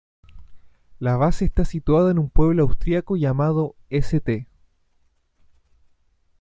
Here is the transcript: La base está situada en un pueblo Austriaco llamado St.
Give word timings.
La 0.99 1.15
base 1.15 1.43
está 1.45 1.63
situada 1.63 2.09
en 2.09 2.17
un 2.17 2.31
pueblo 2.31 2.63
Austriaco 2.63 3.17
llamado 3.17 3.75
St. 3.91 4.47